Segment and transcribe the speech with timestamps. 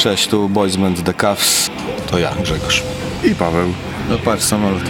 [0.00, 1.70] Cześć, tu Boys Band The Cuffs.
[2.10, 2.82] To ja, Grzegorz.
[3.24, 3.72] I Paweł.
[4.08, 4.82] No patrz, samolot.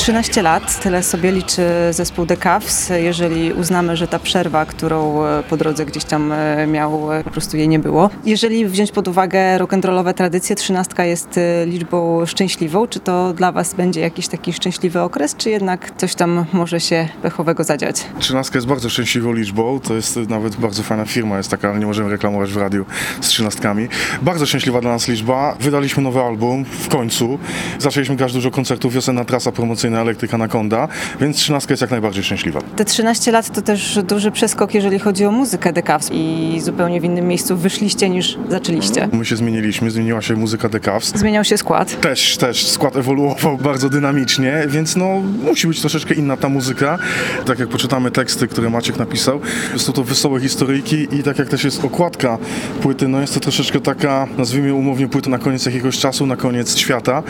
[0.00, 2.92] 13 lat, tyle sobie liczy zespół The Cavs.
[3.02, 7.30] Jeżeli uznamy, że ta przerwa, którą e, po drodze gdzieś tam e, miał, e, po
[7.30, 8.10] prostu jej nie było.
[8.24, 12.86] Jeżeli wziąć pod uwagę rock'n'rollowe tradycje, trzynastka jest liczbą szczęśliwą.
[12.86, 17.08] Czy to dla was będzie jakiś taki szczęśliwy okres, czy jednak coś tam może się
[17.22, 18.06] pechowego zadziać?
[18.18, 19.80] Trzynastka jest bardzo szczęśliwą liczbą.
[19.80, 22.84] To jest nawet bardzo fajna firma, jest taka, nie możemy reklamować w radiu
[23.20, 23.88] z trzynastkami.
[24.22, 25.56] Bardzo szczęśliwa dla nas liczba.
[25.60, 27.38] Wydaliśmy nowy album w końcu.
[27.78, 30.88] Zaczęliśmy grać dużo koncertów, wiosenna trasa promocyjna Elektryka Anaconda,
[31.20, 32.60] więc trzynastka jest jak najbardziej szczęśliwa.
[32.76, 37.00] Te 13 lat to też duży przeskok, jeżeli chodzi o muzykę The Cavs i zupełnie
[37.00, 39.08] w innym miejscu wyszliście niż zaczęliście.
[39.12, 41.12] My się zmieniliśmy, zmieniła się muzyka The Cavs.
[41.16, 42.00] Zmieniał się skład.
[42.00, 46.98] Też, też skład ewoluował bardzo dynamicznie, więc no musi być troszeczkę inna ta muzyka.
[47.46, 49.40] Tak jak poczytamy teksty, które Maciek napisał,
[49.76, 52.38] są to wesołe historyjki i tak jak też jest okładka
[52.82, 56.76] płyty, no jest to troszeczkę taka, nazwijmy umownie płytę na koniec jakiegoś czasu, na koniec
[56.76, 57.22] świata.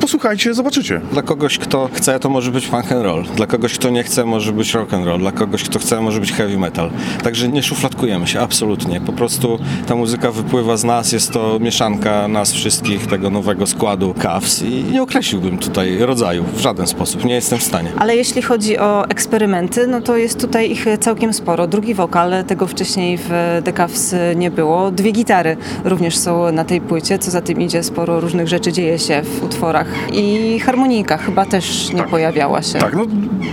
[0.00, 1.00] Posłuchajcie, zobaczycie.
[1.12, 3.24] Dla kogoś, kto chce, to może być punk and roll.
[3.36, 5.18] Dla kogoś, kto nie chce, może być rock and roll.
[5.18, 6.90] Dla kogoś, kto chce, może być heavy metal.
[7.22, 9.00] Także nie szufladkujemy się, absolutnie.
[9.00, 14.14] Po prostu ta muzyka wypływa z nas, jest to mieszanka nas wszystkich, tego nowego składu
[14.18, 17.24] Cavs i nie określiłbym tutaj rodzaju w żaden sposób.
[17.24, 17.92] Nie jestem w stanie.
[17.98, 21.66] Ale jeśli chodzi o eksperymenty, no to jest tutaj ich całkiem sporo.
[21.66, 23.30] Drugi wokal, tego wcześniej w
[23.64, 24.90] The Cavs nie było.
[24.90, 28.98] Dwie gitary również są na tej płycie, co za tym idzie, sporo różnych rzeczy dzieje
[28.98, 29.86] się w utworach.
[30.12, 32.78] I harmonika chyba też nie pojawiała się.
[32.78, 33.06] Tak, no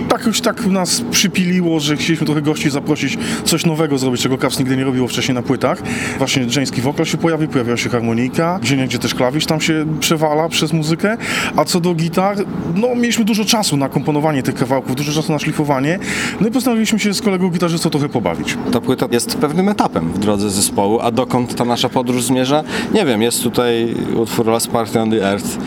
[0.09, 4.59] tak już tak nas przypiliło, że chcieliśmy trochę gości zaprosić, coś nowego zrobić, czego Caps
[4.59, 5.81] nigdy nie robiło wcześniej na płytach.
[6.17, 10.49] Właśnie żeński wokal się pojawił, pojawiła się harmonika, gdzie gdzie też klawisz tam się przewala
[10.49, 11.17] przez muzykę,
[11.55, 12.37] a co do gitar,
[12.75, 15.99] no mieliśmy dużo czasu na komponowanie tych kawałków, dużo czasu na szlifowanie,
[16.41, 18.57] no i postanowiliśmy się z kolegą gitarzystą trochę pobawić.
[18.71, 22.63] Ta płyta jest pewnym etapem w drodze zespołu, a dokąd ta nasza podróż zmierza?
[22.93, 25.57] Nie wiem, jest tutaj utwór Last Party on the Earth.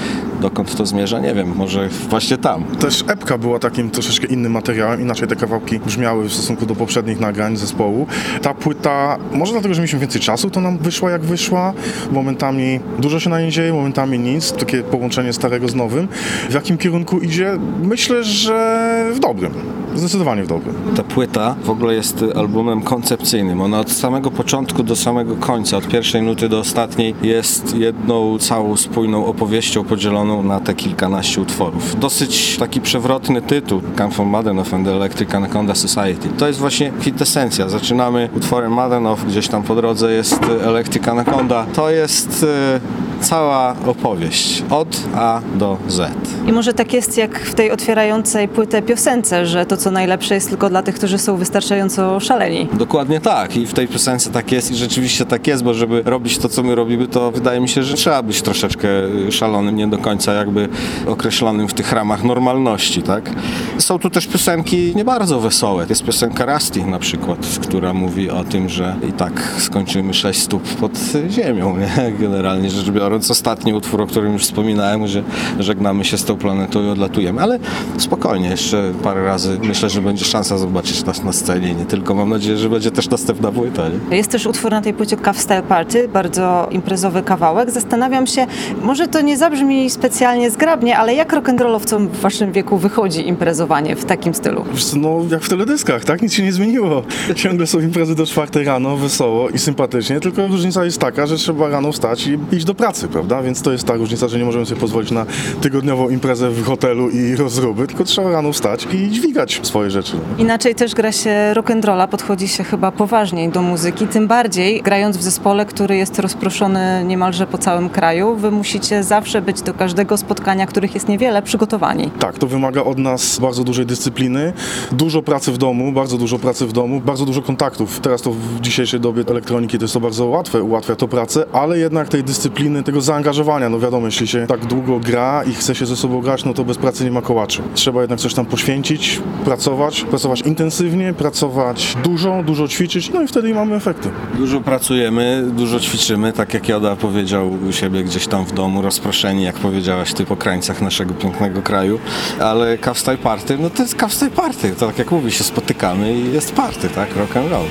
[0.41, 1.21] Dokąd to zmierza?
[1.21, 2.65] Nie wiem, może właśnie tam.
[2.65, 7.21] Też epka była takim troszeczkę innym materiałem, inaczej te kawałki brzmiały w stosunku do poprzednich
[7.21, 8.07] nagrań zespołu.
[8.43, 11.73] Ta płyta, może dlatego, że mieliśmy więcej czasu, to nam wyszła jak wyszła.
[12.13, 14.53] Momentami dużo się na niej dzieje, momentami nic.
[14.53, 16.09] Takie połączenie starego z nowym.
[16.51, 17.59] W jakim kierunku idzie?
[17.83, 19.53] Myślę, że w dobrym.
[19.95, 20.75] Zdecydowanie w dobrym.
[20.97, 23.61] Ta płyta w ogóle jest albumem koncepcyjnym.
[23.61, 28.77] Ona od samego początku do samego końca, od pierwszej nuty do ostatniej, jest jedną całą
[28.77, 32.01] spójną opowieścią podzieloną na te kilkanaście utworów.
[32.01, 36.29] Dosyć taki przewrotny tytuł, Come from Madenow and the Electric Anaconda Society.
[36.39, 37.69] To jest właśnie kwintesencja.
[37.69, 41.67] Zaczynamy utworem Madenow, gdzieś tam po drodze jest Electric Anaconda.
[41.75, 42.81] To jest e,
[43.21, 46.13] cała opowieść od A do Z.
[46.49, 50.49] I może tak jest jak w tej otwierającej płytę piosence, że to co najlepsze jest
[50.49, 52.69] tylko dla tych, którzy są wystarczająco szaleni.
[52.73, 56.39] Dokładnie tak i w tej piosence tak jest i rzeczywiście tak jest, bo żeby robić
[56.39, 58.89] to, co my robimy, to wydaje mi się, że trzeba być troszeczkę
[59.31, 60.69] szalonym, nie do końca jakby
[61.07, 63.31] określonym w tych ramach normalności, tak?
[63.79, 65.87] Są tu też piosenki nie bardzo wesołe.
[65.89, 70.63] Jest piosenka Rusty na przykład, która mówi o tym, że i tak skończymy sześć stóp
[70.63, 70.93] pod
[71.31, 72.13] ziemią, nie?
[72.21, 73.08] Generalnie rzecz biorąc.
[73.17, 75.23] Ostatni utwór, o którym już wspominałem, że
[75.59, 77.59] żegnamy się z tą planetą i odlatujemy, ale
[77.99, 81.75] spokojnie, jeszcze parę razy myślę, że będzie szansa zobaczyć nas na scenie.
[81.75, 83.83] Nie tylko mam nadzieję, że będzie też następna płyta.
[84.11, 84.17] Nie?
[84.17, 87.71] Jest też utwór na tej płycie Cav Style Party, bardzo imprezowy kawałek.
[87.71, 88.47] Zastanawiam się,
[88.83, 94.05] może to nie zabrzmi specjalnie zgrabnie, ale jak rock'n'rollowcom w waszym wieku wychodzi imprezowanie w
[94.05, 94.65] takim stylu?
[94.97, 96.23] No, jak w teledyskach, tak?
[96.23, 97.03] Nic się nie zmieniło.
[97.35, 101.69] Ciągle są imprezy do czwartej rano, wesoło i sympatycznie, tylko różnica jest taka, że trzeba
[101.69, 103.43] rano wstać i iść do pracy pracy, prawda?
[103.43, 105.27] Więc to jest ta różnica, że nie możemy sobie pozwolić na
[105.61, 110.17] tygodniową imprezę w hotelu i rozruby, tylko trzeba rano wstać i dźwigać swoje rzeczy.
[110.39, 115.23] Inaczej też gra się rock'n'rolla, podchodzi się chyba poważniej do muzyki, tym bardziej grając w
[115.23, 118.37] zespole, który jest rozproszony niemalże po całym kraju.
[118.37, 122.11] Wy musicie zawsze być do każdego spotkania, których jest niewiele, przygotowani.
[122.19, 124.53] Tak, to wymaga od nas bardzo dużej dyscypliny,
[124.93, 128.01] dużo pracy w domu, bardzo dużo pracy w domu, bardzo dużo kontaktów.
[128.01, 131.79] Teraz to w dzisiejszej dobie elektroniki to jest to bardzo łatwe, ułatwia to pracę, ale
[131.79, 135.87] jednak tej dyscypliny, tego zaangażowania, no wiadomo, jeśli się tak długo gra i chce się
[135.87, 137.63] ze sobą grać, no to bez pracy nie ma kołaczy.
[137.75, 143.55] Trzeba jednak coś tam poświęcić, pracować, pracować intensywnie, pracować dużo, dużo ćwiczyć, no i wtedy
[143.55, 144.11] mamy efekty.
[144.35, 149.43] Dużo pracujemy, dużo ćwiczymy, tak jak Joda powiedział u siebie gdzieś tam w domu, rozproszeni,
[149.43, 151.99] jak powiedziałaś ty, po krańcach naszego pięknego kraju,
[152.41, 156.33] ale Kawstaj Party, no to jest Kawstaj Party, to tak jak mówi, się spotykamy i
[156.33, 157.67] jest party, tak, rock and roll.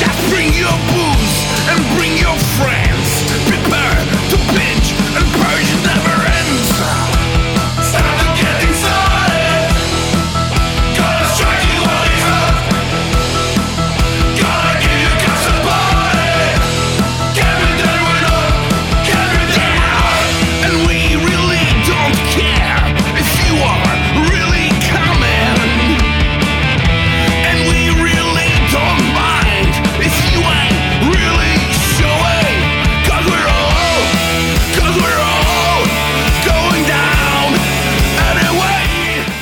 [0.00, 3.09] Just bring your booze and bring your friends.
[3.70, 6.09] Prepare to binge and purge never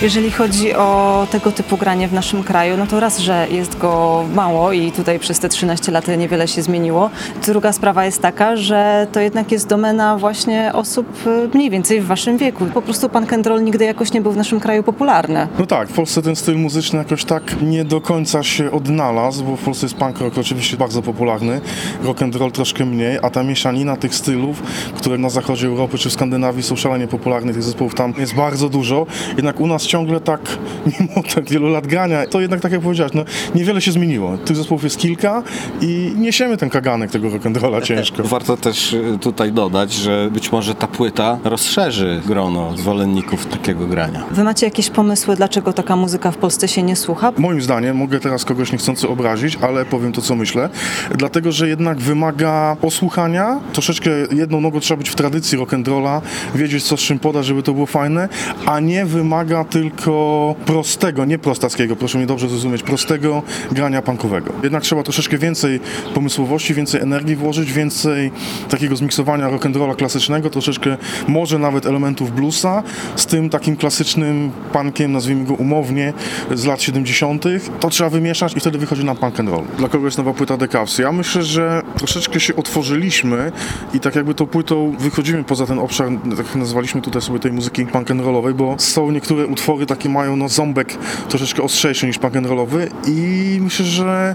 [0.03, 4.25] Jeżeli chodzi o tego typu granie w naszym kraju, no to raz, że jest go
[4.35, 7.11] mało i tutaj przez te 13 lat niewiele się zmieniło.
[7.47, 12.07] Druga sprawa jest taka, że to jednak jest domena właśnie osób y, mniej więcej w
[12.07, 12.67] waszym wieku.
[12.75, 15.49] Po prostu pan Kendroll nigdy jakoś nie był w naszym kraju popularny.
[15.59, 19.57] No tak, w Polsce ten styl muzyczny jakoś tak nie do końca się odnalazł, bo
[19.57, 21.61] w Polsce jest punk rock oczywiście bardzo popularny,
[22.03, 24.63] rock and roll troszkę mniej, a ta mieszanina tych stylów,
[24.97, 28.69] które na zachodzie Europy czy w Skandynawii są szalenie popularne, tych zespołów tam jest bardzo
[28.69, 29.07] dużo,
[29.37, 30.41] jednak u nas ciągle tak,
[31.01, 33.25] mimo tak wielu lat grania, to jednak tak jak powiedziałeś, no
[33.55, 34.39] niewiele się zmieniło.
[34.39, 35.43] Tych zespołów jest kilka
[35.81, 38.23] i niesiemy ten kaganek tego rock and rolla ciężko.
[38.23, 44.25] Warto też y, tutaj dodać, że być może ta płyta rozszerzy grono zwolenników takiego grania.
[44.31, 47.33] Wy macie jakieś pomysły, dlaczego taka muzyka w Polsce się nie słucha?
[47.39, 50.69] Moim zdaniem, mogę teraz kogoś niechcący obrazić, ale powiem to, co myślę,
[51.15, 56.21] dlatego, że jednak wymaga posłuchania, troszeczkę jedną nogą trzeba być w tradycji rock'n'rolla,
[56.55, 58.29] wiedzieć co z czym poda, żeby to było fajne,
[58.67, 63.43] a nie wymaga tylko prostego, nie prostackiego, proszę mnie dobrze zrozumieć, prostego
[63.73, 64.53] grania punkowego.
[64.63, 65.81] Jednak trzeba troszeczkę więcej
[66.15, 68.31] pomysłowości, więcej energii włożyć, więcej
[68.69, 70.97] takiego zmiksowania rock'n'rolla klasycznego, troszeczkę
[71.29, 72.83] może nawet elementów bluesa
[73.17, 76.13] z tym takim klasycznym punkiem, nazwijmy go umownie,
[76.55, 77.45] z lat 70.
[77.81, 79.65] To trzeba wymieszać i wtedy wychodzi nam punk roll.
[79.79, 80.99] Dla kogo jest nowa płyta The Cavs?
[80.99, 83.53] Ja myślę, że troszeczkę się otworzyliśmy
[83.95, 87.87] i tak jakby tą płytą wychodzimy poza ten obszar, tak nazwaliśmy tutaj sobie tej muzyki
[87.87, 90.99] punk rollowej, bo są niektóre utwory takie mają no ząbek
[91.29, 94.35] troszeczkę ostrzejszy niż punk and rollowy i myślę, że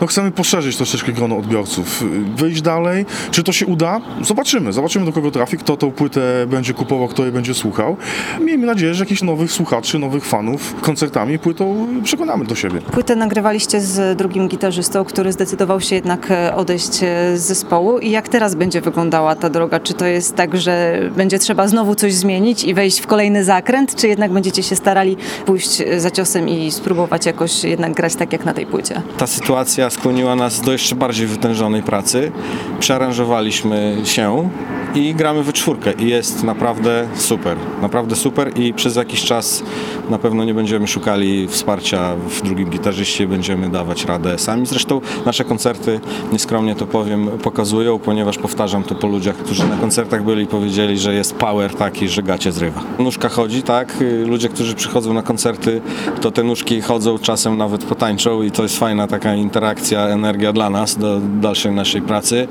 [0.00, 2.04] no chcemy poszerzyć troszeczkę grono odbiorców.
[2.36, 3.06] Wyjść dalej.
[3.30, 4.00] Czy to się uda?
[4.22, 4.72] Zobaczymy.
[4.72, 7.96] Zobaczymy do kogo trafi, kto tą płytę będzie kupował, kto jej będzie słuchał.
[8.40, 12.80] Miejmy nadzieję, że jakichś nowych słuchaczy, nowych fanów koncertami, płytą przekonamy do siebie.
[12.80, 17.98] Płytę nagrywaliście z drugim gitarzystą, który zdecydował się jednak e, odejść e, z zespołu.
[17.98, 19.80] I jak teraz będzie wyglądała ta droga?
[19.80, 23.94] Czy to jest tak, że będzie trzeba znowu coś zmienić i wejść w kolejny zakręt,
[23.94, 25.16] czy jednak będziecie się starali
[25.46, 29.02] pójść za ciosem i spróbować jakoś jednak grać tak jak na tej płycie?
[29.18, 32.32] Ta sytuacja skłoniła nas do jeszcze bardziej wytężonej pracy.
[32.80, 34.50] Przearanżowaliśmy się
[34.94, 39.62] i gramy we czwórkę i jest naprawdę super, naprawdę super i przez jakiś czas
[40.10, 44.66] na pewno nie będziemy szukali wsparcia w drugim gitarzyście, będziemy dawać radę sami.
[44.66, 46.00] Zresztą nasze koncerty,
[46.32, 50.98] nieskromnie to powiem, pokazują, ponieważ powtarzam to po ludziach, którzy na koncertach byli i powiedzieli,
[50.98, 52.80] że jest power taki, że gacie zrywa.
[52.98, 53.96] Nóżka chodzi, tak?
[54.26, 55.80] Ludzie, którzy przychodzą na koncerty,
[56.20, 60.70] to te nóżki chodzą, czasem nawet potańczą i to jest fajna taka interakcja, energia dla
[60.70, 62.48] nas, do dalszej naszej pracy.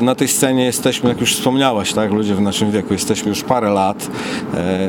[0.00, 2.12] Na tej scenie jesteśmy, jak już wspomniałaś, tak?
[2.12, 4.10] Ludzie w naszym wieku, jesteśmy już parę lat.
[4.54, 4.88] E,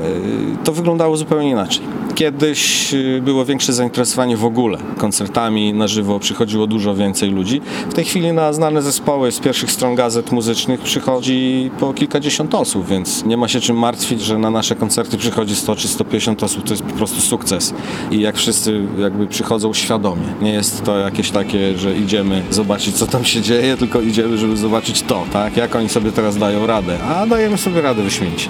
[0.63, 1.83] To wyglądało zupełnie inaczej.
[2.17, 7.61] Kiedyś y, było większe zainteresowanie w ogóle koncertami na żywo, przychodziło dużo więcej ludzi.
[7.89, 12.87] W tej chwili na znane zespoły z pierwszych stron gazet muzycznych przychodzi po kilkadziesiąt osób,
[12.87, 16.63] więc nie ma się czym martwić, że na nasze koncerty przychodzi 100 czy 150 osób,
[16.63, 17.73] to jest po prostu sukces.
[18.11, 20.27] I jak wszyscy jakby przychodzą świadomie.
[20.41, 24.57] Nie jest to jakieś takie, że idziemy zobaczyć co tam się dzieje, tylko idziemy, żeby
[24.57, 25.57] zobaczyć to, tak?
[25.57, 26.97] Jak oni sobie teraz dają radę.
[27.03, 28.49] A dajemy sobie radę wyśmienicie.